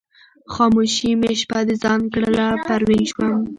[0.53, 3.39] خاموشي مې شپه د ځان کړله پروین شوم